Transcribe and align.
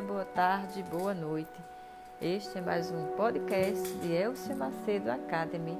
boa 0.00 0.24
tarde, 0.24 0.82
boa 0.84 1.12
noite. 1.12 1.60
Este 2.22 2.56
é 2.56 2.60
mais 2.60 2.90
um 2.90 3.04
podcast 3.16 3.86
de 3.98 4.12
Elcio 4.12 4.56
Macedo 4.56 5.10
Academy. 5.10 5.76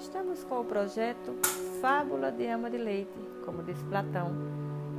Estamos 0.00 0.42
com 0.42 0.60
o 0.60 0.64
projeto 0.64 1.36
Fábula 1.80 2.32
de 2.32 2.44
Ama 2.46 2.68
de 2.68 2.76
Leite, 2.76 3.18
como 3.44 3.62
diz 3.62 3.80
Platão, 3.84 4.32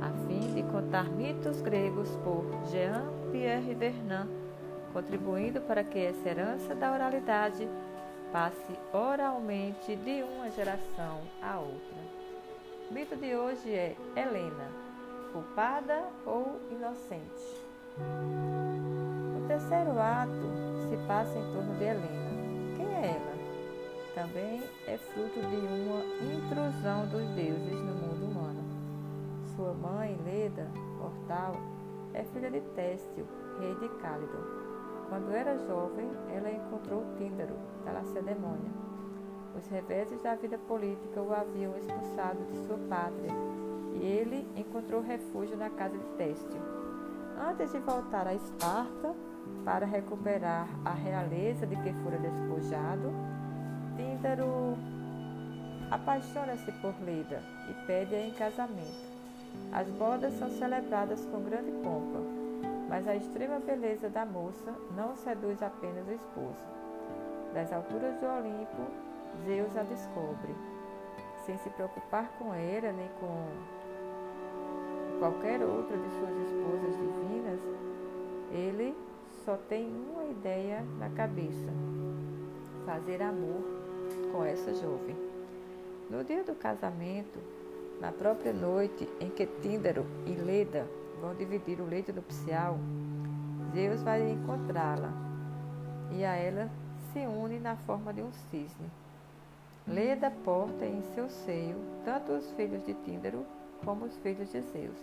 a 0.00 0.26
fim 0.26 0.54
de 0.54 0.62
contar 0.62 1.04
mitos 1.10 1.60
gregos 1.60 2.08
por 2.24 2.44
Jean-Pierre 2.70 3.74
Vernant, 3.74 4.28
contribuindo 4.94 5.60
para 5.60 5.84
que 5.84 5.98
essa 5.98 6.26
herança 6.26 6.74
da 6.74 6.90
oralidade 6.90 7.68
passe 8.32 8.78
oralmente 8.94 9.94
de 9.94 10.22
uma 10.22 10.50
geração 10.50 11.20
a 11.42 11.58
outra. 11.58 11.98
O 12.90 12.94
mito 12.94 13.14
de 13.16 13.36
hoje 13.36 13.70
é 13.70 13.94
Helena 14.16 14.84
culpada 15.34 16.04
ou 16.24 16.60
inocente. 16.70 17.63
O 17.96 19.46
terceiro 19.46 19.98
ato 20.00 20.30
se 20.88 20.96
passa 21.06 21.38
em 21.38 21.52
torno 21.52 21.74
de 21.76 21.84
Helena. 21.84 22.76
Quem 22.76 22.86
é 22.86 23.16
ela? 23.16 23.34
Também 24.14 24.62
é 24.88 24.98
fruto 24.98 25.40
de 25.40 25.56
uma 25.56 26.02
intrusão 26.34 27.06
dos 27.06 27.28
deuses 27.36 27.80
no 27.80 27.94
mundo 27.94 28.24
humano. 28.26 28.64
Sua 29.54 29.72
mãe, 29.74 30.18
Leda, 30.24 30.68
mortal, 30.98 31.54
é 32.12 32.24
filha 32.24 32.50
de 32.50 32.60
Téstio, 32.74 33.26
rei 33.60 33.74
de 33.76 33.88
Cálido. 34.00 34.38
Quando 35.08 35.32
era 35.32 35.56
jovem, 35.58 36.10
ela 36.34 36.50
encontrou 36.50 37.04
Tíndaro, 37.16 37.54
da 37.84 37.92
Lacedemônia. 37.92 38.72
Os 39.56 39.68
reveses 39.68 40.20
da 40.20 40.34
vida 40.34 40.58
política 40.58 41.22
o 41.22 41.32
haviam 41.32 41.76
expulsado 41.76 42.42
de 42.50 42.58
sua 42.66 42.78
pátria 42.88 43.30
e 43.94 44.04
ele 44.04 44.48
encontrou 44.56 45.00
refúgio 45.00 45.56
na 45.56 45.70
casa 45.70 45.96
de 45.96 46.06
Téstio. 46.16 46.73
Antes 47.40 47.72
de 47.72 47.78
voltar 47.80 48.26
a 48.26 48.34
Esparta 48.34 49.14
para 49.64 49.86
recuperar 49.86 50.68
a 50.84 50.92
realeza 50.92 51.66
de 51.66 51.74
que 51.76 51.92
fora 51.94 52.18
despojado, 52.18 53.12
Tíndaro 53.96 54.76
apaixona-se 55.90 56.70
por 56.80 56.94
Leda 57.04 57.42
e 57.68 57.86
pede-a 57.86 58.26
em 58.26 58.32
casamento. 58.32 59.14
As 59.72 59.88
bodas 59.90 60.32
são 60.38 60.50
celebradas 60.50 61.24
com 61.26 61.42
grande 61.42 61.72
pompa, 61.82 62.20
mas 62.88 63.06
a 63.08 63.16
extrema 63.16 63.58
beleza 63.58 64.08
da 64.08 64.24
moça 64.24 64.72
não 64.96 65.16
seduz 65.16 65.62
apenas 65.62 66.06
o 66.06 66.12
esposo. 66.12 66.64
Das 67.52 67.72
alturas 67.72 68.16
do 68.20 68.26
Olimpo, 68.26 68.82
Zeus 69.44 69.76
a 69.76 69.82
descobre. 69.82 70.54
Sem 71.44 71.58
se 71.58 71.70
preocupar 71.70 72.28
com 72.38 72.54
ela 72.54 72.92
nem 72.92 73.08
com 73.20 73.84
qualquer 75.18 75.62
outra 75.62 75.96
de 75.96 76.08
suas 76.10 76.36
esposas 76.48 76.96
divinas, 76.96 77.23
ele 78.54 78.94
só 79.44 79.56
tem 79.68 79.86
uma 79.86 80.24
ideia 80.24 80.82
na 80.98 81.10
cabeça: 81.10 81.68
fazer 82.86 83.20
amor 83.20 83.62
com 84.32 84.44
essa 84.44 84.72
jovem. 84.74 85.16
No 86.08 86.22
dia 86.22 86.44
do 86.44 86.54
casamento, 86.54 87.38
na 88.00 88.12
própria 88.12 88.52
noite 88.52 89.08
em 89.20 89.28
que 89.30 89.46
Tíndaro 89.46 90.06
e 90.26 90.32
Leda 90.32 90.86
vão 91.20 91.34
dividir 91.34 91.80
o 91.80 91.86
leito 91.86 92.12
nupcial, 92.12 92.78
Zeus 93.72 94.02
vai 94.02 94.30
encontrá-la 94.30 95.12
e 96.12 96.24
a 96.24 96.36
ela 96.36 96.70
se 97.12 97.26
une 97.26 97.58
na 97.58 97.76
forma 97.76 98.12
de 98.12 98.22
um 98.22 98.32
cisne. 98.50 98.90
Leda 99.86 100.30
porta 100.44 100.84
em 100.84 101.02
seu 101.14 101.28
seio 101.28 101.76
tanto 102.04 102.32
os 102.32 102.50
filhos 102.52 102.84
de 102.84 102.94
Tíndaro 102.94 103.44
como 103.84 104.04
os 104.04 104.16
filhos 104.18 104.50
de 104.50 104.60
Zeus. 104.60 104.98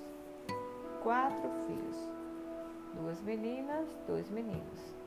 Quatro 1.03 1.49
filhos, 1.67 2.09
duas 2.95 3.21
meninas, 3.21 3.87
dois 4.07 4.29
meninos. 4.29 5.01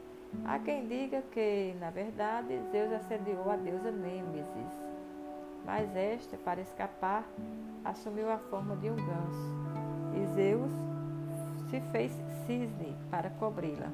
Há 0.44 0.58
quem 0.58 0.86
diga 0.86 1.22
que, 1.32 1.74
na 1.78 1.90
verdade, 1.90 2.60
Zeus 2.70 2.92
assediou 2.92 3.50
a 3.50 3.56
deusa 3.56 3.90
Nêmesis, 3.90 4.72
mas 5.64 5.94
esta, 5.94 6.36
para 6.36 6.60
escapar, 6.60 7.24
assumiu 7.84 8.30
a 8.30 8.38
forma 8.38 8.76
de 8.76 8.90
um 8.90 8.96
ganso, 8.96 9.54
e 10.14 10.26
Zeus 10.34 10.72
se 11.70 11.80
fez 11.92 12.12
cisne 12.46 12.96
para 13.10 13.30
cobri-la. 13.30 13.90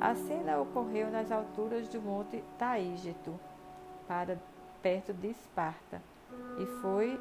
A 0.00 0.14
cena 0.14 0.58
ocorreu 0.58 1.10
nas 1.10 1.30
alturas 1.30 1.88
do 1.88 2.00
monte 2.00 2.42
Taígeto, 2.58 3.38
para 4.06 4.38
perto 4.82 5.12
de 5.12 5.28
Esparta, 5.28 6.00
e 6.58 6.66
foi 6.80 7.20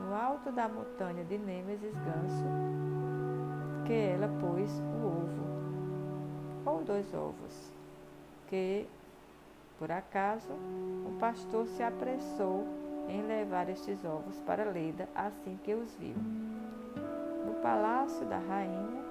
no 0.00 0.14
alto 0.14 0.52
da 0.52 0.68
montanha 0.68 1.24
de 1.24 1.38
Nêmesis 1.38 1.94
Ganso, 1.94 2.95
que 3.86 3.92
ela 3.92 4.28
pôs 4.40 4.70
o 4.80 5.06
ovo, 5.06 5.46
ou 6.64 6.82
dois 6.82 7.14
ovos, 7.14 7.72
que, 8.48 8.86
por 9.78 9.92
acaso, 9.92 10.50
o 10.50 11.16
pastor 11.20 11.66
se 11.68 11.82
apressou 11.82 12.66
em 13.08 13.22
levar 13.22 13.68
estes 13.68 14.04
ovos 14.04 14.40
para 14.40 14.64
Leda 14.64 15.08
assim 15.14 15.56
que 15.62 15.72
os 15.72 15.94
viu. 15.94 16.16
No 17.46 17.54
palácio 17.62 18.26
da 18.26 18.38
rainha, 18.38 19.04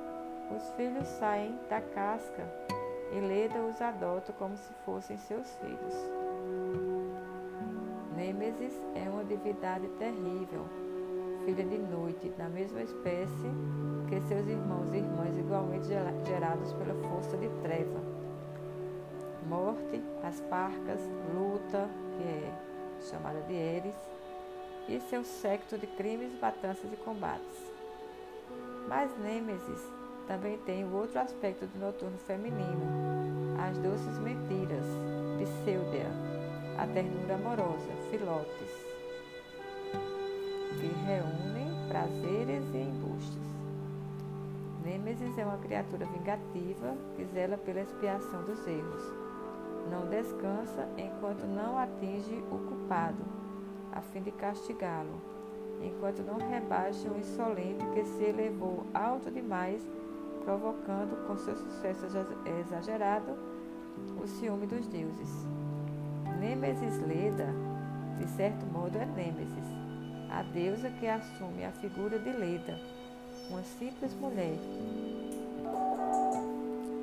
os 0.53 0.69
filhos 0.71 1.07
saem 1.07 1.57
da 1.69 1.79
casca 1.79 2.43
e 3.13 3.19
Leda 3.19 3.59
os 3.61 3.81
adota 3.81 4.33
como 4.33 4.57
se 4.57 4.73
fossem 4.85 5.17
seus 5.17 5.49
filhos. 5.55 5.95
Nêmesis 8.17 8.73
é 8.93 9.09
uma 9.09 9.23
divindade 9.23 9.87
terrível, 9.99 10.65
filha 11.45 11.63
de 11.63 11.77
noite, 11.77 12.29
da 12.37 12.49
mesma 12.49 12.81
espécie 12.81 13.51
que 14.09 14.19
seus 14.27 14.47
irmãos 14.47 14.91
e 14.91 14.97
irmãs 14.97 15.37
igualmente 15.37 15.87
gerados 15.87 16.73
pela 16.73 16.95
força 17.07 17.37
de 17.37 17.47
treva. 17.61 17.99
Morte, 19.47 20.01
as 20.23 20.41
parcas, 20.41 20.99
luta, 21.35 21.87
que 22.17 22.23
é 22.23 22.51
chamada 23.09 23.39
de 23.41 23.53
Eris, 23.53 23.95
e 24.89 24.99
seu 25.01 25.23
séquito 25.23 25.77
de 25.77 25.85
crimes, 25.85 26.31
matanças 26.41 26.91
e 26.91 26.95
combates. 26.97 27.71
Mas 28.87 29.15
Nêmesis 29.19 29.81
também 30.27 30.57
tem 30.59 30.83
o 30.83 30.95
outro 30.95 31.19
aspecto 31.19 31.67
do 31.67 31.79
noturno 31.79 32.17
feminino, 32.17 33.55
as 33.59 33.77
doces 33.77 34.17
mentiras, 34.17 34.85
Pseudea 35.37 36.09
a 36.77 36.87
ternura 36.87 37.35
amorosa, 37.35 37.89
filotes, 38.09 38.84
que 40.85 40.93
reúnem 41.05 41.87
prazeres 41.87 42.63
e 42.73 42.77
embustes. 42.77 43.41
Nêmesis 44.83 45.35
é 45.37 45.43
uma 45.43 45.57
criatura 45.57 46.05
vingativa 46.05 46.95
que 47.15 47.25
zela 47.25 47.57
pela 47.57 47.81
expiação 47.81 48.43
dos 48.43 48.65
erros. 48.67 49.03
Não 49.89 50.07
descansa 50.07 50.87
enquanto 50.95 51.43
não 51.47 51.77
atinge 51.77 52.35
o 52.51 52.57
culpado, 52.57 53.23
a 53.91 54.01
fim 54.01 54.21
de 54.21 54.31
castigá-lo, 54.31 55.19
enquanto 55.81 56.19
não 56.19 56.37
rebaixa 56.37 57.09
o 57.09 57.17
insolente 57.17 57.85
que 57.93 58.05
se 58.05 58.23
elevou 58.23 58.85
alto 58.93 59.31
demais, 59.31 59.81
provocando 60.43 61.25
com 61.25 61.35
seu 61.37 61.55
sucesso 61.55 62.05
exagerado 62.59 63.35
o 64.21 64.27
ciúme 64.27 64.67
dos 64.67 64.85
deuses. 64.87 65.47
Nêmesis 66.39 66.99
Leda, 67.07 67.47
de 68.19 68.27
certo 68.29 68.65
modo, 68.67 68.97
é 68.97 69.05
Nêmesis, 69.05 69.74
a 70.35 70.41
deusa 70.41 70.89
que 70.99 71.07
assume 71.07 71.63
a 71.63 71.71
figura 71.71 72.19
de 72.19 72.29
Leda, 72.29 72.77
uma 73.49 73.63
simples 73.63 74.13
mulher, 74.15 74.57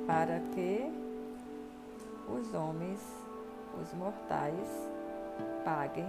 para 0.05 0.39
que 0.53 0.91
os 2.29 2.53
homens, 2.53 2.99
os 3.81 3.91
mortais, 3.95 4.69
paguem 5.65 6.07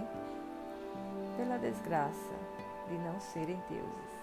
pela 1.35 1.57
desgraça 1.57 2.35
de 2.87 2.97
não 2.99 3.19
serem 3.19 3.59
deuses. 3.69 4.15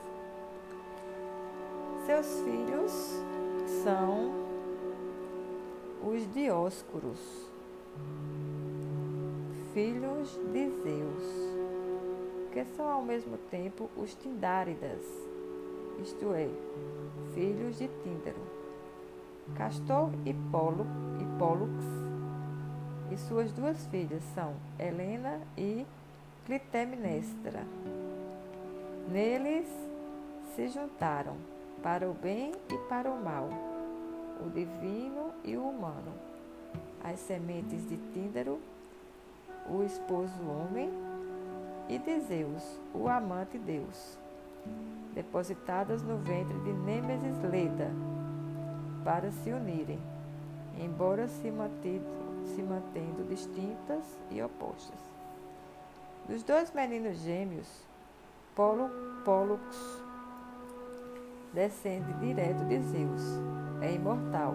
Seus 2.06 2.26
filhos 2.44 2.93
são 3.82 4.31
os 6.05 6.32
Dioscuros 6.32 7.53
filhos 9.73 10.38
de 10.53 10.69
Zeus, 10.82 11.51
que 12.52 12.64
são 12.76 12.88
ao 12.88 13.02
mesmo 13.02 13.38
tempo 13.50 13.88
os 13.96 14.14
Tindáridas, 14.14 15.02
isto 16.02 16.32
é, 16.34 16.49
filhos 17.34 17.78
de 17.78 17.88
Tíndaro, 18.02 18.40
Castor 19.56 20.10
e, 20.26 20.31
e 20.31 21.38
Pólux, 21.38 21.72
e 23.10 23.16
suas 23.16 23.52
duas 23.52 23.87
filhas 23.87 24.22
são 24.34 24.54
Helena 24.78 25.40
e 25.56 25.87
Clitemnestra. 26.46 27.64
Neles 29.08 29.69
se 30.54 30.69
juntaram 30.69 31.37
para 31.82 32.08
o 32.08 32.14
bem 32.14 32.52
e 32.70 32.78
para 32.88 33.10
o 33.10 33.22
mal, 33.22 33.49
o 34.44 34.50
divino 34.50 35.32
e 35.44 35.56
o 35.56 35.69
humano, 35.69 36.12
as 37.02 37.19
sementes 37.19 37.88
de 37.88 37.96
Tíndaro 38.12 38.60
o 39.69 39.82
esposo 39.84 40.34
homem, 40.49 40.90
e 41.88 41.99
de 41.99 42.20
Zeus, 42.20 42.81
o 42.94 43.08
amante 43.08 43.58
Deus, 43.58 44.19
depositadas 45.14 46.02
no 46.02 46.17
ventre 46.19 46.58
de 46.61 46.73
Nêmesis 46.73 47.38
Leda, 47.43 47.90
para 49.05 49.31
se 49.31 49.50
unirem, 49.50 50.00
embora 50.79 51.29
se, 51.29 51.50
mantido, 51.50 52.06
se 52.55 52.62
mantendo 52.62 53.25
distintas 53.29 54.05
e 54.31 54.43
opostas. 54.43 54.99
Dos 56.29 56.43
dois 56.43 56.73
meninos 56.73 57.19
gêmeos, 57.19 57.69
Pollux 58.55 60.02
descende 61.52 62.12
direto 62.14 62.64
de 62.64 62.81
Zeus, 62.81 63.23
é 63.81 63.93
imortal. 63.93 64.55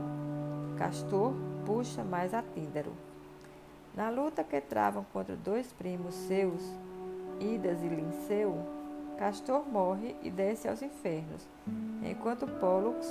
Castor 0.77 1.33
puxa 1.65 2.03
mais 2.03 2.33
a 2.33 2.41
Tíndaro. 2.41 2.94
Na 3.95 4.09
luta 4.09 4.44
que 4.44 4.62
travam 4.62 5.06
contra 5.12 5.35
dois 5.35 5.73
primos 5.73 6.13
seus, 6.13 6.62
Idas 7.39 7.84
e 7.84 7.88
Linceu, 7.88 8.57
Castor 9.18 9.68
morre 9.68 10.16
e 10.22 10.30
desce 10.30 10.68
aos 10.68 10.81
infernos, 10.81 11.48
enquanto 12.04 12.48
Pollux, 12.60 13.07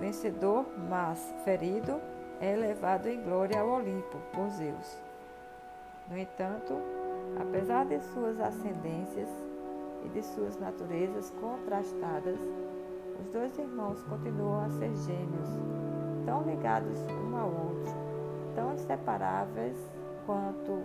vencedor, 0.00 0.66
mas 0.88 1.32
ferido, 1.44 2.00
é 2.40 2.54
elevado 2.54 3.08
em 3.08 3.22
glória 3.22 3.60
ao 3.60 3.68
Olimpo 3.68 4.18
por 4.32 4.48
Zeus. 4.50 5.00
No 6.10 6.16
entanto, 6.16 6.74
apesar 7.40 7.86
de 7.86 8.00
suas 8.00 8.40
ascendências 8.40 9.28
e 10.04 10.08
de 10.08 10.22
suas 10.22 10.58
naturezas 10.58 11.30
contrastadas, 11.40 12.38
os 13.20 13.28
dois 13.32 13.56
irmãos 13.58 14.02
continuam 14.04 14.60
a 14.60 14.70
ser 14.70 14.94
gêmeos, 14.94 15.48
tão 16.24 16.42
ligados 16.42 16.98
um 17.24 17.36
ao 17.36 17.48
outro, 17.48 17.92
tão 18.54 18.74
inseparáveis 18.74 19.76
quanto 20.26 20.80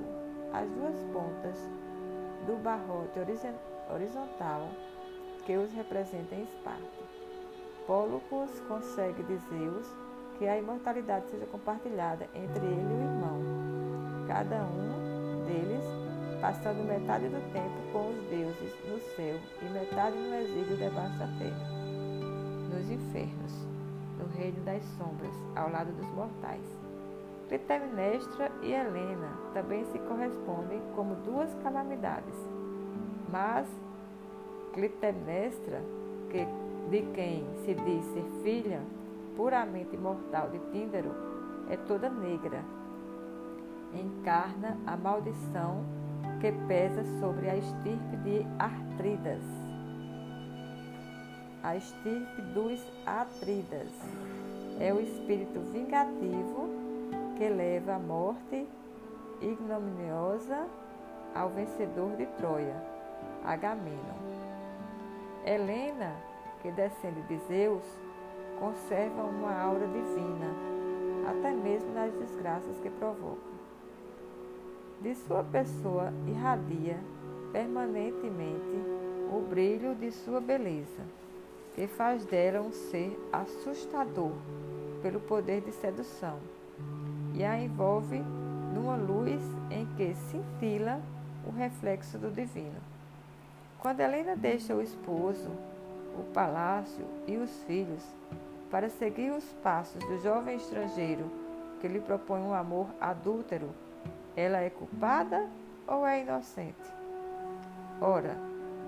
as 0.52 0.70
duas 0.72 1.04
pontas 1.12 1.70
do 2.46 2.62
barrote 2.62 3.20
horizontal 3.90 4.68
que 5.46 5.58
os 5.58 5.72
representa 5.74 6.36
em 6.36 6.44
Esparta. 6.44 7.04
Pólupos 7.86 8.50
consegue 8.68 9.24
de 9.24 9.38
Zeus 9.50 9.88
que 10.38 10.48
a 10.48 10.58
imortalidade 10.58 11.30
seja 11.30 11.46
compartilhada 11.46 12.28
entre 12.34 12.66
ele 12.66 12.82
e 12.82 12.98
o 12.98 13.02
irmão, 13.02 13.40
cada 14.28 14.64
um 14.64 15.46
deles 15.46 15.84
passando 16.44 16.86
metade 16.86 17.30
do 17.30 17.54
tempo 17.54 17.92
com 17.94 18.10
os 18.10 18.30
deuses 18.30 18.74
no 18.86 19.00
céu 19.16 19.40
e 19.62 19.66
metade 19.66 20.18
no 20.18 20.36
exílio 20.36 20.76
debaixo 20.76 21.18
da 21.18 21.28
terra, 21.40 21.70
nos 22.70 22.90
infernos, 22.90 23.68
no 24.20 24.28
reino 24.38 24.60
das 24.66 24.84
sombras, 24.98 25.34
ao 25.56 25.70
lado 25.70 25.94
dos 25.94 26.08
mortais. 26.10 26.83
Clitemnestra 27.50 28.52
e 28.62 28.72
Helena 28.72 29.38
também 29.54 29.84
se 29.86 30.00
correspondem 30.00 30.82
como 30.96 31.16
duas 31.16 31.54
calamidades. 31.64 32.36
Mas 33.30 33.68
Clitemnestra, 34.74 35.82
que, 36.30 36.48
de 36.90 37.02
quem 37.14 37.46
se 37.64 37.76
diz 37.76 38.06
ser 38.06 38.26
filha 38.44 38.82
puramente 39.36 39.96
mortal 39.98 40.50
de 40.50 40.60
Tíndaro, 40.72 41.12
é 41.70 41.78
toda 41.78 42.10
negra. 42.10 42.64
Encarna 43.94 44.78
a 44.88 44.98
maldição 44.98 45.84
que 46.42 46.52
pesa 46.68 47.04
sobre 47.20 47.50
a 47.50 47.56
estirpe 47.56 48.18
de 48.24 48.46
Artridas. 48.58 49.44
A 51.62 51.78
estirpe 51.78 52.42
dos 52.54 52.86
Atridas 53.06 53.92
é 54.80 54.94
o 54.94 55.00
espírito 55.00 55.60
vingativo 55.72 56.63
que 57.44 57.50
leva 57.50 57.96
a 57.96 58.00
morte 58.00 58.66
ignominiosa 59.42 60.66
ao 61.36 61.50
vencedor 61.50 62.16
de 62.16 62.26
Troia, 62.38 62.82
Agamenon. 63.44 63.98
Helena, 65.46 66.16
que 66.62 66.72
descende 66.72 67.22
de 67.24 67.38
Zeus, 67.40 67.84
conserva 68.58 69.24
uma 69.24 69.54
aura 69.60 69.86
divina, 69.88 70.56
até 71.30 71.52
mesmo 71.52 71.94
nas 71.94 72.14
desgraças 72.14 72.80
que 72.80 72.90
provoca. 72.90 73.42
De 75.02 75.14
sua 75.14 75.44
pessoa 75.44 76.14
irradia 76.26 76.98
permanentemente 77.52 78.82
o 79.34 79.42
brilho 79.42 79.96
de 79.96 80.14
sua 80.14 80.40
beleza, 80.40 81.04
que 81.76 81.88
faz 81.88 82.24
dela 82.24 82.62
um 82.62 82.72
ser 82.72 83.20
assustador 83.34 84.32
pelo 85.02 85.20
poder 85.20 85.60
de 85.60 85.74
sedução 85.74 86.53
e 87.34 87.44
a 87.44 87.60
envolve 87.60 88.24
numa 88.74 88.96
luz 88.96 89.42
em 89.70 89.86
que 89.96 90.14
cintila 90.16 91.02
o 91.46 91.52
reflexo 91.52 92.18
do 92.18 92.32
divino. 92.32 92.80
Quando 93.80 94.00
Helena 94.00 94.36
deixa 94.36 94.74
o 94.74 94.82
esposo, 94.82 95.50
o 96.18 96.24
palácio 96.34 97.06
e 97.28 97.38
os 97.38 97.52
filhos 97.64 98.04
para 98.70 98.90
seguir 98.90 99.32
os 99.32 99.44
passos 99.64 100.04
do 100.06 100.20
jovem 100.20 100.56
estrangeiro 100.56 101.30
que 101.80 101.88
lhe 101.88 102.00
propõe 102.00 102.40
um 102.42 102.54
amor 102.54 102.88
adúltero, 103.02 103.70
ela 104.36 104.60
é 104.60 104.70
culpada 104.70 105.48
ou 105.86 106.08
é 106.08 106.22
inocente? 106.22 106.92
Ora, 108.00 108.38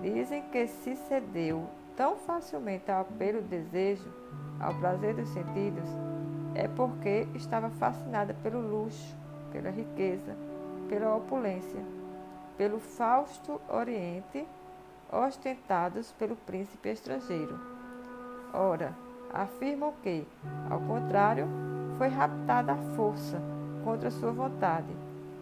dizem 0.02 0.42
que 0.50 0.66
se 0.66 0.96
cedeu 0.96 1.66
tão 1.96 2.16
facilmente 2.16 2.90
ao 2.90 3.02
apelo 3.02 3.42
do 3.42 3.48
desejo, 3.48 4.10
ao 4.60 4.74
prazer 4.74 5.14
dos 5.14 5.28
sentidos, 5.28 5.88
é 6.56 6.66
porque 6.66 7.28
estava 7.34 7.68
fascinada 7.68 8.34
pelo 8.42 8.60
luxo, 8.60 9.14
pela 9.52 9.68
riqueza, 9.68 10.34
pela 10.88 11.14
opulência, 11.14 11.80
pelo 12.56 12.80
fausto 12.80 13.60
oriente, 13.68 14.46
ostentados 15.12 16.12
pelo 16.12 16.34
príncipe 16.34 16.88
estrangeiro. 16.88 17.60
Ora, 18.54 18.94
afirmam 19.32 19.92
que, 20.02 20.26
ao 20.70 20.80
contrário, 20.80 21.46
foi 21.98 22.08
raptada 22.08 22.72
à 22.72 22.76
força, 22.96 23.38
contra 23.84 24.10
sua 24.10 24.32
vontade 24.32 24.88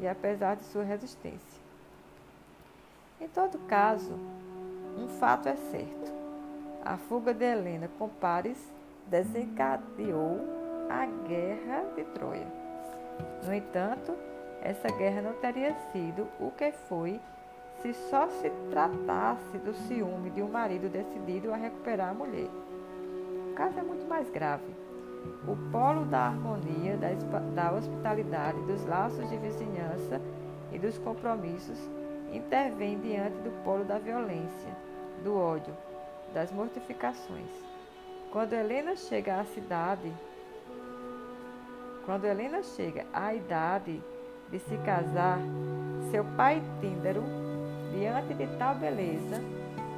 e 0.00 0.08
apesar 0.08 0.56
de 0.56 0.64
sua 0.64 0.82
resistência. 0.82 1.62
Em 3.20 3.28
todo 3.28 3.58
caso, 3.69 4.12
um 4.99 5.08
fato 5.20 5.49
é 5.49 5.55
certo. 5.56 6.12
A 6.84 6.96
fuga 6.96 7.32
de 7.32 7.44
Helena 7.44 7.88
com 7.99 8.08
Paris 8.08 8.58
desencadeou 9.06 10.63
a 10.88 11.06
Guerra 11.26 11.84
de 11.96 12.04
Troia. 12.04 12.46
No 13.46 13.54
entanto, 13.54 14.14
essa 14.62 14.88
guerra 14.88 15.22
não 15.22 15.34
teria 15.34 15.75
sido 15.92 16.26
o 16.40 16.50
que 16.50 16.73
foi 16.73 17.20
se 17.80 17.92
só 17.92 18.28
se 18.28 18.50
tratasse 18.70 19.59
do 19.59 19.75
ciúme 19.75 20.30
de 20.30 20.42
um 20.42 20.49
marido 20.49 20.88
decidido 20.88 21.52
a 21.52 21.56
recuperar 21.56 22.11
a 22.11 22.14
mulher. 22.14 22.49
O 23.50 23.54
caso 23.54 23.78
é 23.78 23.82
muito 23.82 24.06
mais 24.09 24.30
grave. 24.30 24.75
O 25.47 25.56
polo 25.70 26.04
da 26.04 26.26
harmonia, 26.26 26.99
da 27.54 27.73
hospitalidade, 27.73 28.61
dos 28.62 28.85
laços 28.87 29.28
de 29.28 29.37
vizinhança 29.37 30.20
e 30.73 30.78
dos 30.78 30.99
compromissos 30.99 31.78
intervém 32.32 32.99
diante 32.99 33.37
do 33.38 33.50
polo 33.62 33.85
da 33.85 33.99
violência, 33.99 34.70
do 35.23 35.37
ódio, 35.37 35.75
das 36.32 36.50
mortificações. 36.50 37.50
Quando 38.30 38.54
Helena 38.54 38.97
chega 38.97 39.40
à 39.40 39.44
cidade, 39.44 40.12
quando 42.04 42.26
Helena 42.26 42.62
chega 42.62 43.06
à 43.12 43.34
idade 43.34 44.02
de 44.50 44.58
se 44.58 44.76
casar, 44.78 45.38
seu 46.11 46.25
pai 46.37 46.62
Tíndaro, 46.80 47.23
diante 47.92 48.34
de 48.34 48.46
tal 48.58 48.75
beleza, 48.75 49.40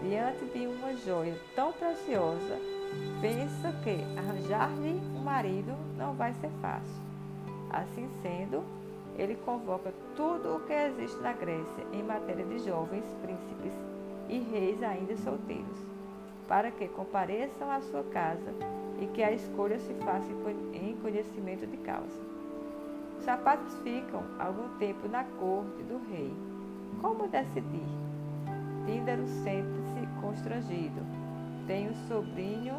diante 0.03 0.45
de 0.47 0.67
uma 0.67 0.95
joia 0.97 1.37
tão 1.55 1.73
preciosa, 1.73 2.59
pensa 3.21 3.73
que 3.83 3.99
arranjar-lhe 4.19 5.01
um 5.17 5.23
marido 5.23 5.73
não 5.97 6.15
vai 6.15 6.33
ser 6.35 6.51
fácil. 6.63 7.03
Assim 7.71 8.09
sendo, 8.23 8.63
ele 9.19 9.35
convoca 9.45 9.93
tudo 10.15 10.57
o 10.57 10.61
que 10.61 10.73
existe 10.73 11.19
na 11.21 11.33
Grécia 11.33 11.85
em 11.93 12.03
matéria 12.03 12.45
de 12.45 12.61
jovens 12.61 13.05
príncipes 13.23 13.73
e 14.29 14.39
reis 14.39 14.83
ainda 14.83 15.17
solteiros, 15.17 15.79
para 16.49 16.71
que 16.71 16.89
compareçam 16.89 17.71
à 17.71 17.81
sua 17.81 18.05
casa 18.05 18.53
e 19.01 19.07
que 19.09 19.23
a 19.23 19.33
escolha 19.33 19.79
se 19.79 19.93
faça 19.95 20.31
em 20.73 20.97
conhecimento 20.97 21.67
de 21.67 21.77
causa. 21.79 22.21
Os 23.19 23.25
sapatos 23.25 23.77
ficam 23.79 24.23
algum 24.39 24.69
tempo 24.79 25.09
na 25.09 25.25
corte 25.25 25.83
do 25.85 25.99
rei. 26.11 26.33
Como 27.01 27.29
decidir? 27.29 27.87
Tíndaro 28.87 29.27
sente-se 29.27 30.07
constrangido. 30.21 31.01
Tem 31.67 31.91
um 31.91 31.95
sobrinho 32.09 32.75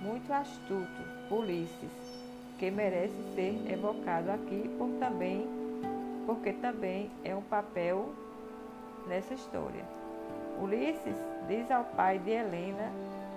muito 0.00 0.32
astuto, 0.32 1.02
Ulisses, 1.30 2.24
que 2.58 2.70
merece 2.70 3.14
ser 3.34 3.72
evocado 3.72 4.30
aqui 4.30 4.70
por 4.78 4.88
também, 5.00 5.48
porque 6.26 6.52
também 6.52 7.10
é 7.24 7.34
um 7.34 7.42
papel 7.42 8.14
nessa 9.08 9.34
história. 9.34 10.03
Ulisses 10.60 11.16
diz 11.48 11.70
ao 11.70 11.84
pai 11.84 12.18
de 12.18 12.30
Helena 12.30 12.90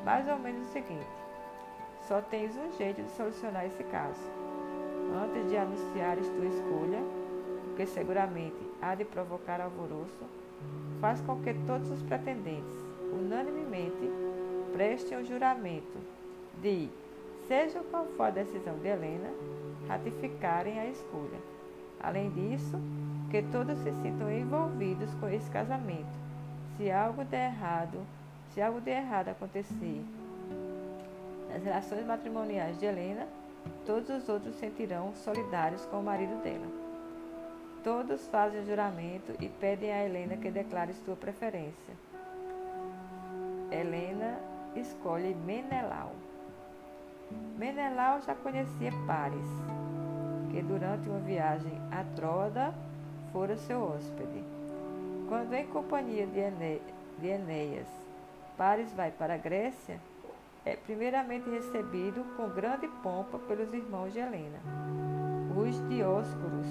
mais 0.06 0.28
ou 0.28 0.38
menos 0.38 0.68
o 0.68 0.72
seguinte: 0.72 1.08
só 2.08 2.22
tens 2.22 2.56
um 2.56 2.72
jeito 2.78 3.02
de 3.02 3.12
solucionar 3.12 3.66
esse 3.66 3.84
caso. 3.86 4.22
Antes 5.24 5.50
de 5.50 5.58
anunciares 5.58 6.30
tua 6.30 6.46
escolha, 6.46 7.00
que 7.76 7.86
seguramente 7.86 8.56
há 8.82 8.96
de 8.96 9.06
provocar 9.06 9.60
alvoroço, 9.60 10.26
faz 11.00 11.22
com 11.22 11.42
que 11.42 11.54
todos 11.66 11.90
os 11.92 12.02
pretendentes, 12.04 12.74
unanimemente, 13.12 14.10
prestem 14.74 15.20
o 15.20 15.26
juramento 15.26 15.98
de 16.62 16.90
seja 17.48 17.82
qual 17.92 18.06
for 18.06 18.24
a 18.24 18.30
decisão 18.32 18.78
de 18.80 18.88
Helena, 18.88 19.30
ratificarem 19.88 20.80
a 20.80 20.86
escolha. 20.88 21.40
Além 22.00 22.30
disso, 22.30 22.78
que 23.32 23.42
todos 23.44 23.78
se 23.80 23.92
sintam 23.94 24.32
envolvidos 24.32 25.14
com 25.16 25.30
esse 25.30 25.50
casamento. 25.50 26.27
Se 26.78 26.92
algo 26.92 27.24
der 27.24 27.52
errado, 27.52 28.06
se 28.54 28.62
algo 28.62 28.80
de 28.80 28.92
errado 28.92 29.30
acontecer 29.30 30.06
nas 31.50 31.64
relações 31.64 32.06
matrimoniais 32.06 32.78
de 32.78 32.86
Helena, 32.86 33.28
todos 33.84 34.10
os 34.10 34.30
outros 34.30 34.56
sentirão 34.56 35.12
solidários 35.16 35.84
com 35.86 36.00
o 36.00 36.04
marido 36.04 36.40
dela. 36.44 36.68
Todos 37.84 38.28
fazem 38.28 38.62
o 38.62 38.66
juramento 38.66 39.34
e 39.40 39.50
pedem 39.50 39.92
a 39.92 40.06
Helena 40.06 40.38
que 40.38 40.52
declare 40.52 40.94
sua 40.94 41.16
preferência. 41.16 41.96
Helena 43.72 44.38
escolhe 44.76 45.34
Menelau. 45.34 46.12
Menelau 47.58 48.22
já 48.22 48.36
conhecia 48.36 48.92
Paris, 49.08 49.50
que 50.52 50.62
durante 50.62 51.10
uma 51.10 51.20
viagem 51.20 51.74
a 51.92 52.04
Troda 52.16 52.72
fora 53.34 53.58
seu 53.58 53.82
hóspede. 53.82 54.57
Quando 55.28 55.54
em 55.54 55.68
companhia 55.68 56.26
de, 56.26 57.28
Enéas, 57.28 57.88
Paris 58.58 58.94
vai 58.94 59.12
para 59.12 59.34
a 59.34 59.38
Grécia, 59.38 60.00
é 60.64 60.76
primeiramente 60.76 61.50
recebido 61.50 62.24
com 62.38 62.48
grande 62.50 62.88
pompa 63.04 63.38
pelos 63.40 63.74
irmãos 63.74 64.14
de 64.14 64.20
Helena, 64.20 64.60
os 65.56 65.86
Dioscuros, 65.90 66.68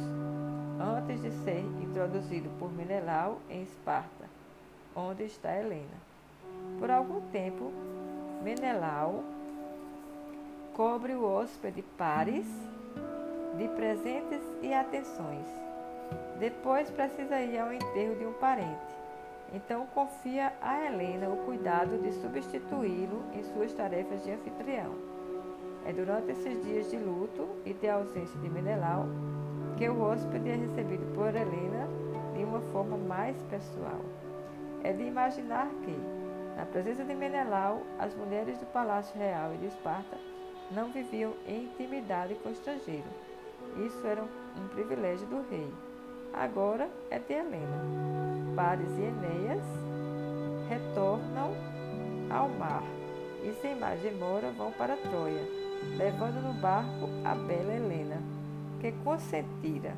antes 0.80 1.20
de 1.20 1.30
ser 1.44 1.60
introduzido 1.82 2.48
por 2.58 2.72
Menelau 2.72 3.40
em 3.50 3.62
Esparta, 3.62 4.24
onde 4.94 5.24
está 5.24 5.54
Helena. 5.54 5.96
Por 6.78 6.90
algum 6.90 7.20
tempo, 7.30 7.70
Menelau 8.42 9.22
cobre 10.74 11.14
o 11.14 11.24
hóspede 11.24 11.82
Paris 11.98 12.46
de 13.58 13.68
presentes 13.68 14.42
e 14.62 14.72
atenções. 14.72 15.46
Depois 16.38 16.90
precisa 16.90 17.40
ir 17.40 17.58
ao 17.58 17.72
enterro 17.72 18.14
de 18.16 18.26
um 18.26 18.32
parente. 18.34 18.96
Então 19.52 19.86
confia 19.94 20.52
a 20.60 20.84
Helena 20.84 21.28
o 21.28 21.38
cuidado 21.44 21.98
de 21.98 22.12
substituí-lo 22.12 23.24
em 23.32 23.42
suas 23.42 23.72
tarefas 23.72 24.22
de 24.24 24.32
anfitrião. 24.32 24.92
É 25.86 25.92
durante 25.92 26.32
esses 26.32 26.62
dias 26.64 26.90
de 26.90 26.96
luto 26.96 27.48
e 27.64 27.72
de 27.72 27.88
ausência 27.88 28.38
de 28.40 28.50
Menelau 28.50 29.06
que 29.76 29.88
o 29.88 30.00
hóspede 30.00 30.50
é 30.50 30.54
recebido 30.56 31.06
por 31.14 31.28
Helena 31.28 31.86
de 32.34 32.44
uma 32.44 32.60
forma 32.72 32.96
mais 32.96 33.40
pessoal. 33.44 34.00
É 34.82 34.92
de 34.92 35.04
imaginar 35.04 35.68
que, 35.84 35.96
na 36.56 36.66
presença 36.66 37.04
de 37.04 37.14
Menelau, 37.14 37.82
as 37.98 38.14
mulheres 38.14 38.58
do 38.58 38.66
Palácio 38.66 39.16
Real 39.18 39.54
e 39.54 39.58
de 39.58 39.66
Esparta 39.66 40.16
não 40.70 40.90
viviam 40.90 41.34
em 41.46 41.64
intimidade 41.64 42.34
com 42.36 42.48
o 42.48 42.52
estrangeiro. 42.52 43.08
Isso 43.84 44.06
era 44.06 44.22
um 44.22 44.68
privilégio 44.68 45.26
do 45.28 45.48
rei. 45.50 45.72
Agora 46.32 46.88
é 47.10 47.18
de 47.18 47.32
Helena. 47.32 47.96
Paris 48.54 48.90
e 48.98 49.02
Enéas 49.02 49.64
retornam 50.68 51.52
ao 52.30 52.48
mar 52.48 52.82
e, 53.42 53.52
sem 53.60 53.76
mais 53.76 54.00
demora, 54.00 54.50
vão 54.52 54.72
para 54.72 54.96
Troia, 54.96 55.46
levando 55.96 56.42
no 56.42 56.52
barco 56.54 57.08
a 57.24 57.34
bela 57.34 57.74
Helena, 57.74 58.20
que 58.80 58.92
consentira. 59.04 59.94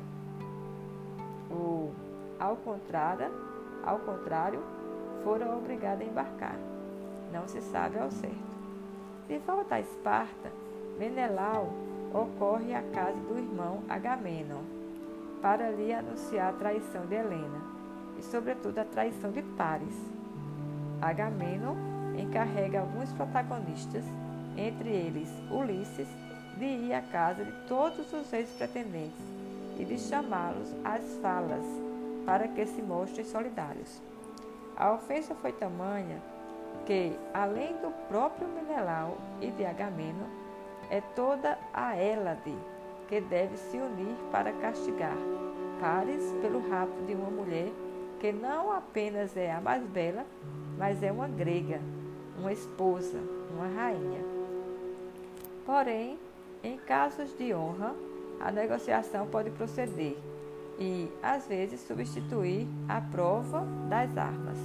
O, 1.49 1.91
ao 2.39 2.55
contrário, 2.57 3.31
ao 3.83 3.99
contrário, 3.99 4.61
foram 5.23 5.57
obrigados 5.57 6.05
a 6.05 6.09
embarcar. 6.09 6.55
Não 7.31 7.47
se 7.47 7.61
sabe 7.61 7.97
ao 7.97 8.11
certo. 8.11 8.49
De 9.27 9.37
volta 9.39 9.75
a 9.75 9.79
Esparta, 9.79 10.51
Menelau 10.97 11.71
ocorre 12.13 12.73
à 12.73 12.81
casa 12.81 13.17
do 13.17 13.37
irmão 13.37 13.83
Agamenon 13.87 14.78
para 15.41 15.69
lhe 15.71 15.93
anunciar 15.93 16.49
a 16.49 16.57
traição 16.57 17.05
de 17.05 17.15
Helena 17.15 17.61
e, 18.17 18.23
sobretudo, 18.23 18.79
a 18.79 18.85
traição 18.85 19.31
de 19.31 19.41
Paris. 19.41 19.95
Agamenon 21.01 21.75
encarrega 22.17 22.81
alguns 22.81 23.11
protagonistas, 23.13 24.03
entre 24.57 24.89
eles 24.89 25.29
Ulisses, 25.49 26.07
de 26.57 26.65
ir 26.65 26.93
à 26.93 27.01
casa 27.01 27.45
de 27.45 27.51
todos 27.67 28.11
os 28.11 28.33
ex-pretendentes 28.33 29.21
e 29.79 29.85
de 29.85 29.97
chamá-los 29.97 30.73
às 30.83 31.01
falas 31.21 31.63
para 32.25 32.47
que 32.49 32.65
se 32.65 32.81
mostrem 32.81 33.25
solidários. 33.25 34.01
A 34.75 34.91
ofensa 34.91 35.33
foi 35.35 35.53
tamanha 35.53 36.21
que, 36.85 37.17
além 37.33 37.73
do 37.77 37.91
próprio 38.09 38.47
Menelau 38.47 39.17
e 39.41 39.51
de 39.51 39.65
Agamemnon, 39.65 40.27
é 40.89 41.01
toda 41.15 41.57
a 41.73 41.95
Hélade 41.95 42.55
que 43.09 43.19
deve 43.19 43.57
se 43.57 43.75
unir 43.75 44.15
para 44.31 44.53
castigar 44.53 45.17
Paris 45.81 46.23
pelo 46.41 46.69
rapto 46.69 47.01
de 47.05 47.15
uma 47.15 47.31
mulher 47.31 47.71
que 48.19 48.31
não 48.31 48.71
apenas 48.71 49.35
é 49.35 49.51
a 49.51 49.59
mais 49.59 49.83
bela, 49.83 50.25
mas 50.77 51.01
é 51.01 51.11
uma 51.11 51.27
grega, 51.27 51.81
uma 52.37 52.53
esposa, 52.53 53.17
uma 53.51 53.67
rainha. 53.67 54.21
Porém, 55.65 56.19
em 56.63 56.77
casos 56.77 57.35
de 57.37 57.53
honra, 57.53 57.95
a 58.39 58.51
negociação 58.51 59.25
pode 59.27 59.49
proceder 59.51 60.17
e, 60.77 61.09
às 61.23 61.47
vezes, 61.47 61.81
substituir 61.81 62.67
a 62.87 63.01
prova 63.01 63.65
das 63.89 64.15
armas. 64.17 64.57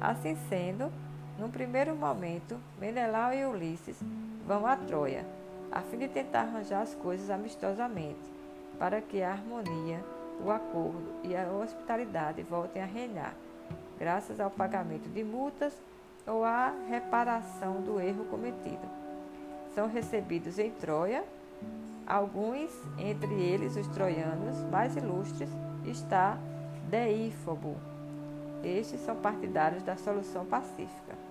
Assim 0.00 0.36
sendo, 0.48 0.92
num 1.38 1.50
primeiro 1.50 1.96
momento, 1.96 2.56
Menelau 2.78 3.32
e 3.32 3.44
Ulisses 3.46 3.96
vão 4.46 4.66
a 4.66 4.76
Troia, 4.76 5.26
a 5.70 5.80
fim 5.82 5.98
de 5.98 6.08
tentar 6.08 6.42
arranjar 6.42 6.82
as 6.82 6.94
coisas 6.94 7.30
amistosamente, 7.30 8.32
para 8.78 9.00
que 9.00 9.22
a 9.22 9.32
harmonia, 9.32 10.04
o 10.44 10.50
acordo 10.50 11.14
e 11.24 11.36
a 11.36 11.50
hospitalidade 11.50 12.42
voltem 12.42 12.82
a 12.82 12.86
reinar, 12.86 13.34
graças 13.98 14.40
ao 14.40 14.50
pagamento 14.50 15.08
de 15.08 15.24
multas 15.24 15.80
ou 16.26 16.44
à 16.44 16.72
reparação 16.88 17.80
do 17.80 18.00
erro 18.00 18.24
cometido. 18.26 18.88
São 19.74 19.88
recebidos 19.88 20.58
em 20.58 20.70
Troia, 20.70 21.24
alguns, 22.06 22.70
entre 22.98 23.34
eles 23.34 23.76
os 23.76 23.86
troianos 23.88 24.62
mais 24.70 24.96
ilustres, 24.96 25.50
está 25.84 26.38
Deífobo. 26.88 27.76
Estes 28.64 29.00
são 29.00 29.16
partidários 29.16 29.82
da 29.82 29.96
solução 29.96 30.44
pacífica. 30.46 31.27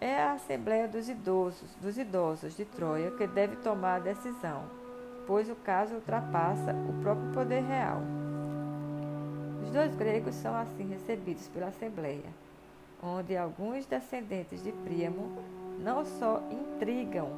É 0.00 0.18
a 0.18 0.32
Assembleia 0.32 0.88
dos 0.88 1.10
Idosos, 1.10 1.76
dos 1.78 1.98
Idosos 1.98 2.56
de 2.56 2.64
Troia 2.64 3.10
que 3.10 3.26
deve 3.26 3.56
tomar 3.56 3.96
a 3.96 3.98
decisão, 3.98 4.62
pois 5.26 5.50
o 5.50 5.54
caso 5.56 5.96
ultrapassa 5.96 6.72
o 6.88 7.02
próprio 7.02 7.30
poder 7.34 7.60
real. 7.60 8.00
Os 9.62 9.70
dois 9.70 9.94
gregos 9.94 10.34
são 10.36 10.56
assim 10.56 10.88
recebidos 10.88 11.46
pela 11.48 11.66
Assembleia, 11.66 12.24
onde 13.02 13.36
alguns 13.36 13.84
descendentes 13.84 14.62
de 14.62 14.72
Príamo 14.72 15.36
não 15.78 16.02
só 16.06 16.42
intrigam 16.50 17.28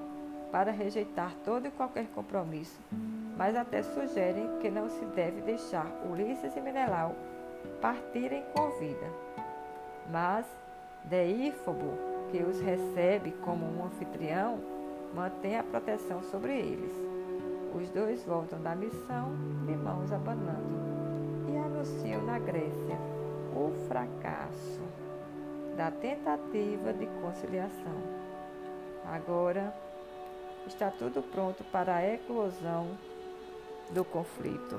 para 0.53 0.71
rejeitar 0.71 1.35
todo 1.45 1.67
e 1.67 1.71
qualquer 1.73 2.07
compromisso, 2.15 2.79
mas 3.37 3.57
até 3.57 3.83
sugerem 3.83 4.61
que 4.61 4.71
não 4.71 4.89
se 4.89 5.05
deve 5.07 5.41
deixar 5.41 5.87
Ulisses 6.09 6.55
e 6.57 6.61
Menelau 6.61 7.17
partirem 7.81 8.45
com 8.55 8.71
vida. 8.79 9.07
Mas 10.09 10.47
Deífobo 11.05 12.12
que 12.33 12.43
os 12.43 12.59
recebe 12.61 13.31
como 13.45 13.67
um 13.67 13.85
anfitrião, 13.85 14.59
mantém 15.15 15.59
a 15.59 15.63
proteção 15.63 16.23
sobre 16.23 16.59
eles. 16.59 16.91
Os 17.75 17.91
dois 17.91 18.25
voltam 18.25 18.59
da 18.63 18.75
missão 18.75 19.37
de 19.67 19.77
mãos 19.77 20.11
abanando 20.11 20.81
e 21.47 21.57
anunciam 21.59 22.25
na 22.25 22.39
Grécia 22.39 22.99
o 23.55 23.71
fracasso 23.87 24.81
da 25.77 25.91
tentativa 25.91 26.95
de 26.95 27.07
conciliação. 27.21 28.01
Agora 29.05 29.75
está 30.67 30.91
tudo 30.91 31.23
pronto 31.23 31.63
para 31.65 31.97
a 31.97 32.15
eclosão 32.15 32.89
do 33.91 34.05
conflito. 34.07 34.79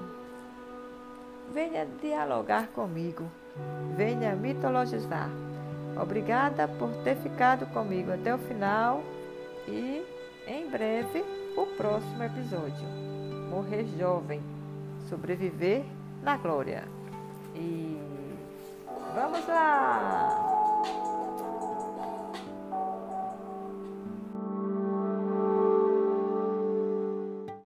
Venha 1.51 1.85
dialogar 2.01 2.67
comigo, 2.69 3.25
venha 3.95 4.35
mitologizar. 4.35 5.29
Obrigada 6.03 6.67
por 6.67 6.89
ter 7.05 7.15
ficado 7.15 7.65
comigo 7.67 8.11
até 8.11 8.35
o 8.35 8.37
final 8.37 9.01
e 9.65 10.05
em 10.45 10.69
breve 10.69 11.23
o 11.55 11.65
próximo 11.77 12.21
episódio. 12.21 12.85
Morrer 13.49 13.85
jovem, 13.97 14.41
sobreviver 15.07 15.85
na 16.21 16.35
glória. 16.35 16.83
E 17.55 17.97
vamos 19.15 19.47
lá! 19.47 20.42